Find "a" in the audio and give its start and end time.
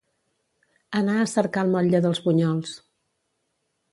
1.23-1.27